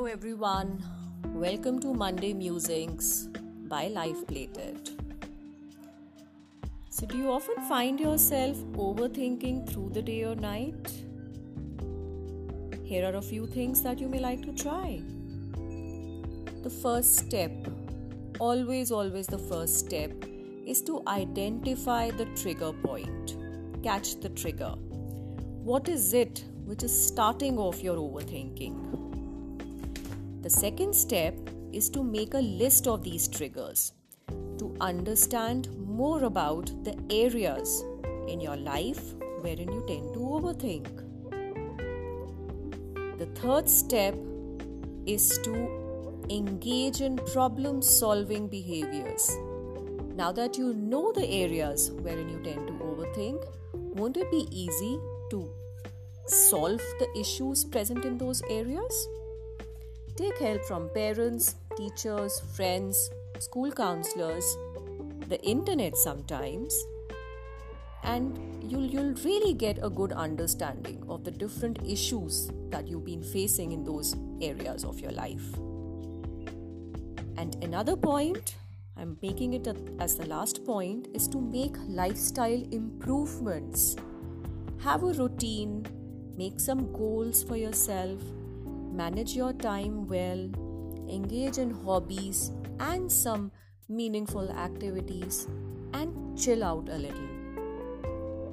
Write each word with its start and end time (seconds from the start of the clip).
Hello, 0.00 0.10
everyone. 0.10 0.82
Welcome 1.26 1.78
to 1.80 1.92
Monday 1.92 2.32
Musings 2.32 3.26
by 3.68 3.88
Life 3.88 4.26
Plated. 4.26 4.88
So, 6.88 7.04
do 7.04 7.18
you 7.18 7.30
often 7.30 7.56
find 7.68 8.00
yourself 8.00 8.56
overthinking 8.84 9.70
through 9.70 9.90
the 9.92 10.00
day 10.00 10.24
or 10.24 10.34
night? 10.36 10.90
Here 12.82 13.04
are 13.04 13.16
a 13.16 13.20
few 13.20 13.46
things 13.46 13.82
that 13.82 13.98
you 13.98 14.08
may 14.08 14.20
like 14.20 14.40
to 14.46 14.54
try. 14.54 15.02
The 16.62 16.70
first 16.70 17.16
step, 17.16 17.52
always, 18.38 18.90
always 18.90 19.26
the 19.26 19.36
first 19.50 19.80
step, 19.80 20.12
is 20.64 20.80
to 20.84 21.02
identify 21.08 22.10
the 22.10 22.24
trigger 22.36 22.72
point. 22.72 23.36
Catch 23.82 24.18
the 24.20 24.30
trigger. 24.30 24.72
What 25.62 25.90
is 25.90 26.14
it 26.14 26.42
which 26.64 26.84
is 26.84 27.06
starting 27.06 27.58
off 27.58 27.82
your 27.82 27.96
overthinking? 27.96 29.09
The 30.42 30.48
second 30.48 30.94
step 30.94 31.34
is 31.70 31.90
to 31.90 32.02
make 32.02 32.32
a 32.32 32.38
list 32.38 32.86
of 32.86 33.02
these 33.04 33.28
triggers 33.28 33.92
to 34.56 34.74
understand 34.80 35.68
more 35.76 36.24
about 36.24 36.72
the 36.82 36.96
areas 37.10 37.84
in 38.26 38.40
your 38.40 38.56
life 38.56 39.12
wherein 39.42 39.70
you 39.70 39.84
tend 39.86 40.14
to 40.14 40.20
overthink. 40.20 40.88
The 43.18 43.26
third 43.38 43.68
step 43.68 44.14
is 45.04 45.38
to 45.44 46.24
engage 46.30 47.02
in 47.02 47.16
problem 47.16 47.82
solving 47.82 48.48
behaviors. 48.48 49.30
Now 50.14 50.32
that 50.32 50.56
you 50.56 50.72
know 50.72 51.12
the 51.12 51.28
areas 51.28 51.90
wherein 51.90 52.30
you 52.30 52.42
tend 52.42 52.66
to 52.66 52.72
overthink, 52.72 53.44
won't 53.74 54.16
it 54.16 54.30
be 54.30 54.48
easy 54.50 54.98
to 55.32 55.50
solve 56.24 56.80
the 56.98 57.08
issues 57.18 57.62
present 57.62 58.06
in 58.06 58.16
those 58.16 58.42
areas? 58.48 59.08
Take 60.20 60.38
help 60.38 60.62
from 60.66 60.90
parents, 60.90 61.54
teachers, 61.78 62.42
friends, 62.54 63.10
school 63.38 63.72
counselors, 63.72 64.44
the 65.28 65.40
internet 65.42 65.96
sometimes, 65.96 66.78
and 68.02 68.38
you'll, 68.62 68.84
you'll 68.84 69.14
really 69.24 69.54
get 69.54 69.78
a 69.82 69.88
good 69.88 70.12
understanding 70.12 71.02
of 71.08 71.24
the 71.24 71.30
different 71.30 71.78
issues 71.86 72.50
that 72.68 72.86
you've 72.86 73.06
been 73.06 73.22
facing 73.22 73.72
in 73.72 73.82
those 73.82 74.14
areas 74.42 74.84
of 74.84 75.00
your 75.00 75.12
life. 75.12 75.54
And 77.38 77.56
another 77.62 77.96
point, 77.96 78.56
I'm 78.98 79.16
making 79.22 79.54
it 79.54 79.66
as 80.00 80.16
the 80.16 80.26
last 80.26 80.66
point, 80.66 81.08
is 81.14 81.28
to 81.28 81.40
make 81.40 81.76
lifestyle 81.88 82.62
improvements. 82.72 83.96
Have 84.80 85.02
a 85.02 85.14
routine, 85.14 85.86
make 86.36 86.60
some 86.60 86.92
goals 86.92 87.42
for 87.42 87.56
yourself, 87.56 88.20
manage 88.90 89.34
your 89.34 89.52
time 89.52 90.06
well, 90.06 90.50
engage 91.08 91.58
in 91.58 91.70
hobbies 91.70 92.52
and 92.78 93.10
some 93.10 93.50
meaningful 93.88 94.50
activities, 94.50 95.46
and 95.94 96.38
chill 96.38 96.62
out 96.64 96.88
a 96.88 96.96
little. 96.96 97.28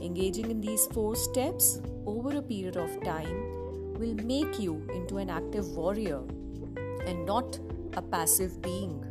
Engaging 0.00 0.50
in 0.50 0.60
these 0.60 0.86
four 0.92 1.16
steps 1.16 1.80
over 2.06 2.36
a 2.36 2.42
period 2.42 2.76
of 2.76 3.02
time 3.02 3.94
will 3.94 4.14
make 4.24 4.58
you 4.58 4.86
into 4.94 5.16
an 5.18 5.30
active 5.30 5.66
warrior 5.68 6.22
and 7.06 7.24
not 7.24 7.58
a 7.94 8.02
passive 8.02 8.60
being 8.62 9.02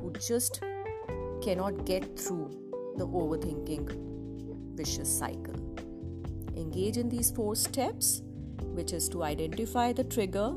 who 0.00 0.12
just 0.12 0.60
cannot 1.42 1.84
get 1.84 2.18
through 2.18 2.48
the 2.96 3.06
overthinking 3.06 4.76
vicious 4.76 5.18
cycle. 5.18 5.54
Engage 6.56 6.96
in 6.96 7.08
these 7.08 7.30
four 7.30 7.56
steps, 7.56 8.22
which 8.62 8.92
is 8.92 9.08
to 9.10 9.22
identify 9.24 9.92
the 9.92 10.04
trigger, 10.04 10.52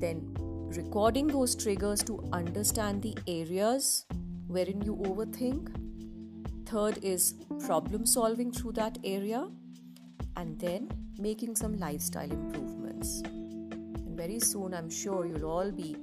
then 0.00 0.34
recording 0.76 1.26
those 1.26 1.54
triggers 1.54 2.02
to 2.04 2.22
understand 2.32 3.02
the 3.02 3.16
areas 3.26 4.06
wherein 4.46 4.80
you 4.82 4.96
overthink. 4.96 5.68
Third 6.66 6.98
is 7.02 7.34
problem 7.66 8.06
solving 8.06 8.50
through 8.50 8.72
that 8.72 8.98
area, 9.04 9.48
and 10.36 10.58
then 10.58 10.90
making 11.18 11.54
some 11.54 11.76
lifestyle 11.78 12.30
improvements. 12.30 13.20
And 13.20 14.16
very 14.16 14.40
soon, 14.40 14.72
I'm 14.72 14.88
sure 14.88 15.26
you'll 15.26 15.50
all 15.50 15.70
be 15.70 15.96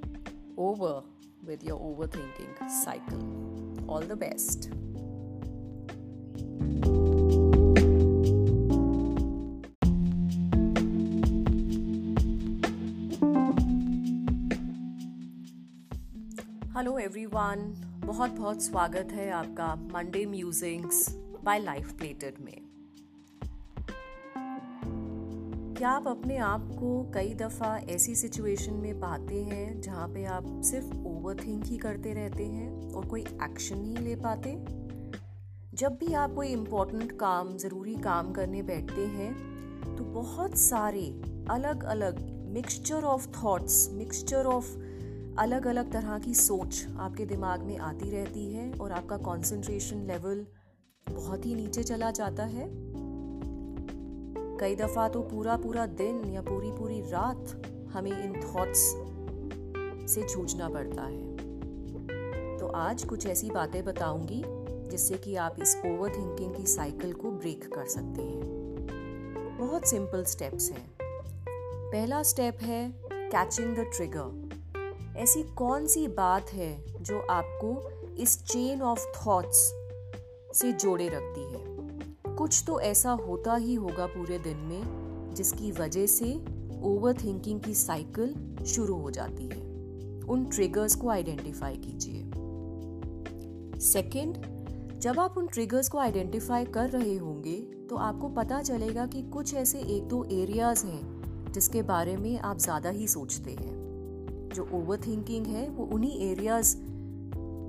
over 0.58 1.02
with 1.44 1.64
your 1.64 1.80
overthinking 1.80 2.70
cycle. 2.84 3.86
All 3.88 4.02
the 4.02 4.16
best. 4.16 4.70
Hello 16.80 16.98
everyone 17.00 17.56
बहुत 18.06 18.30
बहुत 18.30 18.62
स्वागत 18.62 19.08
है 19.12 19.32
आपका 19.32 19.76
Monday 19.76 20.26
musings 20.26 21.16
by 21.44 21.60
Life 21.60 21.92
Plated 21.92 22.34
में। 22.40 22.62
क्या 25.78 25.90
आप 25.90 26.08
अपने 26.08 26.38
आप 26.38 26.70
को 26.72 27.12
कई 27.14 27.34
दफ़ा 27.34 27.78
ऐसी 27.78 28.16
सिचुएशन 28.16 28.74
में 28.74 29.00
पाते 29.00 29.44
हैं 29.44 29.82
जहाँ 29.82 30.08
पे 30.08 30.26
आप 30.26 30.62
सिर्फ़ 30.62 30.96
ओवर 30.96 31.36
थिंक 31.48 31.66
ही 31.66 31.78
करते 31.78 32.14
रहते 32.14 32.46
हैं 32.46 32.92
और 32.92 33.06
कोई 33.06 33.22
एक्शन 33.22 33.78
नहीं 33.78 33.98
ले 33.98 34.16
पाते? 34.16 34.56
जब 35.78 35.98
भी 36.00 36.14
आप 36.14 36.36
कोई 36.36 36.48
इम्पोर्टेंट 36.48 37.12
काम, 37.12 37.58
ज़रूरी 37.58 37.96
काम 37.96 38.32
करने 38.32 38.62
बैठते 38.64 39.06
हैं 39.06 39.34
तो 39.98 40.04
बहुत 40.04 40.58
सारे 40.58 41.22
अलग 41.50 41.84
अलग 41.84 42.30
mixture 42.54 43.04
of 43.04 43.44
thoughts 43.44 43.90
mixture 43.92 44.46
of 44.46 44.89
अलग 45.40 45.68
अलग 45.68 45.92
तरह 45.92 46.20
की 46.20 46.34
सोच 46.34 46.88
आपके 46.98 47.26
दिमाग 47.26 47.60
में 47.60 47.78
आती 47.78 48.10
रहती 48.10 48.54
है 48.54 48.72
और 48.72 48.92
आपका 48.92 49.18
कंसंट्रेशन 49.18 49.98
लेवल 49.98 50.46
बहुत 51.10 51.46
ही 51.46 51.56
नीचे 51.56 51.84
चला 51.84 52.12
जाता 52.12 52.44
है। 52.44 52.70
कई 54.58 54.76
दफ़ा 54.76 55.10
तो 55.10 55.22
पूरा 55.22 55.58
पूरा 55.58 55.86
दिन 55.86 56.26
या 56.26 56.42
पूरी 56.42 56.72
पूरी 56.72 57.02
रात 57.02 57.62
हमें 57.94 58.12
इन 58.12 58.34
थॉट्स 58.34 58.80
से 60.14 60.24
जूझना 60.24 60.70
पड़ता 60.70 61.02
है। 61.02 61.38
तो 62.58 62.68
आज 62.68 63.04
कुछ 63.04 63.28
ऐसी 63.28 63.50
बातें 63.50 63.86
बताऊँगी 63.86 64.44
जिससे 64.90 65.18
कि 65.18 65.36
आप 65.36 65.56
इस 65.62 65.82
ओवर 65.86 66.10
थिंकिंग 66.10 66.56
की 66.56 66.66
साइकिल 66.68 67.14
को 67.14 67.32
ब्रेक 67.32 67.74
कर 67.76 67.86
सकते 67.86 68.22
हैं। 68.22 69.58
बहुत 69.60 69.86
सिंपल 69.86 70.24
स्टेप्स 70.24 70.72
हैं। 70.72 70.90
पहला 71.92 72.24
स्टेप 72.24 72.58
है 72.62 72.94
कैचिंग 73.08 73.76
द 73.76 73.80
ट्रिगर 73.80 74.49
ऐसी 75.20 75.42
कौन 75.44 75.88
सी 75.88 76.08
बात 76.08 76.50
है 76.50 76.84
जो 77.02 77.20
आपको 77.20 78.14
इस 78.16 78.44
चेन 78.44 78.82
ऑफ़ 78.82 79.06
थॉट्स 79.16 79.58
से 80.54 80.72
जोड़े 80.72 81.08
रखती 81.08 81.44
है? 81.44 82.36
कुछ 82.36 82.64
तो 82.68 82.80
ऐसा 82.80 83.12
होता 83.12 83.56
ही 83.56 83.74
होगा 83.76 84.06
पूरे 84.06 84.40
दिन 84.40 84.58
में, 84.58 85.34
जिसकी 85.36 85.72
वजह 85.72 86.06
से 86.06 86.34
ओवर 86.84 87.14
थिंकिंग 87.14 87.60
की 87.62 87.74
साइकिल 87.74 88.36
शुरू 88.66 88.96
हो 88.96 89.12
जाती 89.12 89.48
है। 89.48 89.62
उन 90.24 90.46
ट्रिगर्स 90.46 90.96
को 90.96 91.10
आइडेंटिफाई 91.10 91.76
कीजिए। 91.76 92.24
सेकंड 93.80 95.00
जब 95.00 95.20
आप 95.20 95.38
उन 95.38 95.48
ट्रिगर्स 95.48 95.90
को 95.90 95.98
आइडेंटिफाई 95.98 96.66
कर 96.66 96.90
रहे 96.90 97.18
होंगे 97.18 97.58
तो 97.90 97.96
आपको 97.96 98.30
पता 98.30 98.62
चलेगा 98.62 99.06
कि 99.06 99.22
कुछ 99.24 99.54
ऐसे 99.54 99.80
एक 99.80 100.08
दो 100.08 100.24
एरियाज़ 100.32 100.86
हैं 100.86 101.52
जिसके 101.52 101.82
बारे 101.82 102.18
में 102.18 102.40
आप 102.40 102.58
ज़्यादा 102.58 102.90
ही 102.90 103.08
सोचते 103.08 103.52
हैं। 103.52 103.89
जो 104.50 104.68
ओवर 104.74 104.98
थिंकिंग 104.98 105.48
है, 105.48 105.70
वो 105.70 105.86
उन्हीं 105.86 106.20
एरियाज़ 106.30 106.76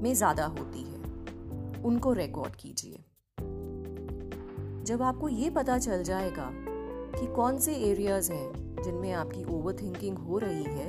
में 0.03 0.13
ज़्यादा 0.15 0.45
होती 0.49 0.83
है। 0.83 1.83
उनको 1.83 2.13
रिकॉर्ड 2.13 2.57
कीजिए। 2.57 3.05
जब 4.85 5.03
आपको 5.03 5.29
ये 5.29 5.51
पता 5.51 5.79
चल 5.79 6.03
जाएगा 6.03 6.51
कि 7.15 7.27
कौन 7.27 7.59
से 7.59 7.75
एरियाज़ 7.75 8.33
हैं 8.33 8.83
जिनमें 8.83 9.13
आपकी 9.13 9.45
ओवर 9.55 9.77
थिंकिंग 9.77 10.19
हो 10.19 10.39
रही 10.39 10.65
है 10.65 10.89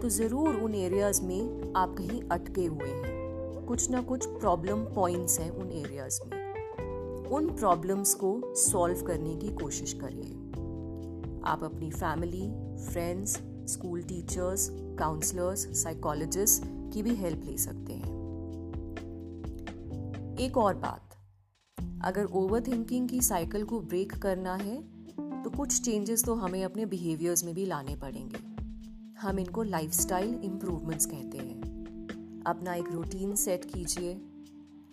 तो 0.00 0.08
ज़रूर 0.08 0.56
उन 0.56 0.74
एरियाज़ 0.74 1.22
में 1.22 1.72
आप 1.76 1.94
कहीं 1.98 2.22
अटके 2.22 2.64
हुए 2.64 2.88
हैं। 2.88 3.66
कुछ 3.66 3.90
ना 3.90 4.00
कुछ 4.02 4.26
प्रॉब्लम 4.26 4.84
पॉइंट्स 4.84 5.38
हैं 5.40 5.50
उन 5.50 5.70
एरियाज़ 5.72 6.20
में। 6.24 7.28
उन 7.30 7.48
प्रॉब्लम्स 7.50 8.14
को 8.14 8.54
सॉल्व 8.56 9.02
करने 9.02 9.34
की 9.36 9.48
कोशिश 9.54 9.92
करिए। 9.92 10.34
आप 11.44 11.64
अपनी 11.64 11.90
family 11.90 12.48
friends 12.84 13.36
school 13.72 14.02
teachers 14.02 14.68
counsellors 14.98 15.66
psychologist 15.82 16.64
की 16.92 17.02
भी 17.02 17.14
हेल्प 17.14 17.44
ले 17.44 17.56
सकते 17.58 17.92
हैं। 17.92 18.18
एक 20.40 20.56
और 20.56 20.74
बात, 20.74 21.16
अगर 22.04 22.24
ओवर 22.24 22.60
थिंकिंग 22.60 23.08
की 23.08 23.20
साइकिल 23.22 23.64
को 23.64 23.80
ब्रेक 23.80 24.12
करना 24.12 24.54
है 24.54 24.82
तो 25.42 25.50
कुछ 25.50 25.80
चेंजेस 25.80 26.24
तो 26.24 26.34
हमें 26.34 26.64
अपने 26.64 26.86
बिहेवियर्स 26.86 27.44
में 27.44 27.54
भी 27.54 27.64
लाने 27.64 27.96
पड़ेंगे। 27.96 28.38
हम 29.20 29.38
इनको 29.38 29.62
लाइफस्टाइल 29.62 30.34
इम्प्रूवमेंट्स 30.44 31.06
कहते 31.06 31.38
हैं। 31.38 32.42
अपना 32.46 32.74
एक 32.74 32.92
रूटीन 32.92 33.34
सेट 33.34 33.64
कीजिए, 33.64 34.14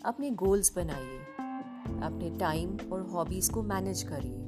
अपने 0.06 0.30
गोल्स 0.31 0.75
बनाइए, 0.75 1.19
अपने 2.03 2.30
टाइम 2.38 2.77
और 2.91 3.01
हॉबीज 3.01 3.50
को 3.50 3.63
मैनेज 3.63 4.03
करिए। 4.03 4.44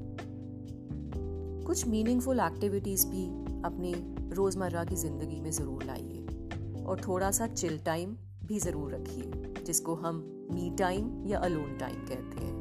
कुछ 1.67 1.87
मीनिंगफुल 1.87 2.39
एक्टिविटीज़ 2.39 3.07
भी 3.07 3.25
अपने 3.65 3.91
रोज़मर्रा 4.33 4.83
की 4.83 4.95
ज़िंदगी 4.95 5.39
में 5.41 5.51
ज़रूर 5.51 5.83
लाइए 5.83 6.83
और 6.85 7.01
थोड़ा 7.07 7.31
सा 7.31 7.47
चिल 7.47 7.77
टाइम 7.79 8.15
भी 8.45 8.59
ज़रूर 8.59 8.93
रखिए, 8.93 9.63
जिसको 9.65 9.95
हम 9.95 10.23
मी 10.51 10.69
टाइम 10.79 11.25
या 11.27 11.39
अलोन 11.39 11.77
टाइम 11.77 11.95
कहते 12.05 12.45
हैं। 12.45 12.57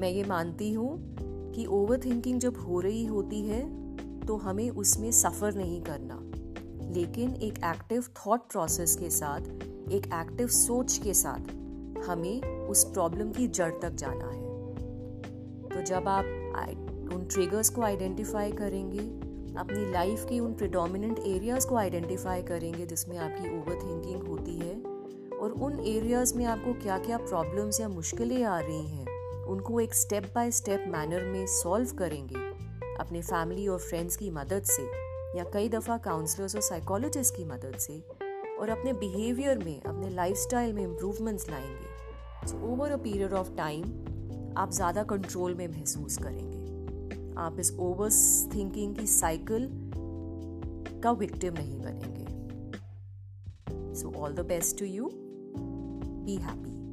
मैं 0.00 0.10
ये 0.10 0.24
मानती 0.24 0.72
हूँ 0.72 0.96
कि 1.54 1.66
ओवर 1.66 2.00
थिंकिंग 2.04 2.40
जब 2.40 2.56
हो 2.58 2.80
रही 2.80 3.04
होती 3.06 3.40
है 3.42 3.62
तो 4.20 4.36
हमें 4.36 4.68
उसमें 4.70 5.10
सफ़र 5.12 5.54
नहीं 5.54 5.80
करना। 5.82 6.20
लेकिन 6.94 7.34
एक 7.34 7.58
एक्टिव 7.64 8.04
थॉट 8.16 8.40
प्रोसेस 8.50 8.96
के 8.96 9.10
साथ, 9.10 9.40
एक 9.90 10.06
एक्टिव 10.14 10.48
सोच 10.48 10.98
के 10.98 11.14
साथ 11.14 11.52
हमें 12.08 12.40
उस 12.68 12.84
प्रॉब्लम 12.84 13.30
की 13.32 13.46
जड़ 13.48 13.72
तक 13.82 13.94
जाना 13.94 14.26
है। 14.26 14.42
तो 15.68 15.82
जब 15.82 16.08
आप 16.08 16.24
ट्रिगर्स 17.24 17.68
को 17.68 17.82
आइडेंटिफाई 17.82 18.52
करेंगे, 18.52 18.98
अपनी 19.58 19.90
लाइफ 19.92 20.24
की 20.24 20.40
उन 20.40 20.54
प्रिडोमिनेंट 20.54 21.18
एरियाज़ 21.18 21.66
को 21.66 21.76
आइडेंटिफाई 21.76 22.42
करेंगे 22.42 22.86
जिसमें 22.86 23.16
आपकी 23.18 23.48
ओवर 23.58 23.74
थिंकिंग 23.74 24.26
होती 24.28 24.56
है 24.58 24.74
और 25.38 25.52
उन 25.62 25.78
एरियाज़ 25.80 26.34
में 26.34 26.44
आपको 26.44 26.72
क्या 26.82 26.98
क्या 26.98 27.18
प्रॉब्लम्स 27.18 27.80
या 27.80 27.88
मुश्किलें 27.88 28.42
आ 28.44 28.58
रही 28.60 28.86
हैं, 28.88 29.44
उनको 29.44 29.80
एक 29.80 29.94
स्टेप 29.94 30.30
बाय 30.34 30.50
स्टेप 30.50 30.84
मैनर 30.88 31.24
में 31.24 31.46
सॉल्व 31.46 31.94
करेंगे, 31.98 32.42
अपने 33.00 33.22
फैमिली 33.22 33.66
और 33.68 33.78
फ्रेंड्स 33.80 34.16
की 34.16 34.30
मदद 34.30 34.62
से 34.66 34.82
या 35.38 35.44
कई 35.44 35.68
दफ़ा 35.68 35.96
काउंसलर्स 35.98 36.54
और 36.54 36.62
साइकोलॉजिस्ट 36.62 37.36
की 37.36 37.44
मदद 37.44 37.76
से 37.78 37.98
और 38.60 38.68
अपने 38.68 38.92
बिहेवियर 38.92 39.58
में, 39.58 39.80
अपने 39.82 40.10
लाइफस्टाइल 40.10 40.72
में 40.72 40.82
इम्प्रूवमेंट्स 40.82 41.50
लाएँगे। 41.50 42.48
So 42.48 42.72
over 42.72 42.90
a 42.90 42.96
period 42.96 43.32
of 43.32 43.54
time 43.56 43.82
आप 44.56 44.70
ज़्यादा 44.72 45.02
कंट्रोल 45.02 45.54
में 45.54 45.66
महसूस 45.68 46.16
करेंगे। 46.18 46.63
आप 47.38 47.56
इस 47.60 47.72
ओवर 47.72 48.10
थिंकिंग 48.54 48.96
की 48.96 49.06
साइकिल 49.06 49.68
का 51.02 51.10
विक्टिम 51.10 51.54
नहीं 51.54 51.78
बनेंगे। 51.78 52.24
So 53.94 54.12
all 54.16 54.32
the 54.32 54.40
best 54.40 54.78
to 54.78 54.84
you 54.84 55.10
be 56.24 56.34
happy 56.34 56.83